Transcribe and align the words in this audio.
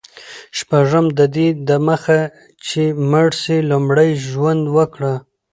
شپږم: 0.57 1.05
ددې 1.17 1.47
دمخه 1.67 2.19
چي 2.65 2.83
مړ 3.11 3.29
سې، 3.41 3.57
لومړی 3.71 4.09
ژوند 4.27 4.63
وکړه. 4.75 5.13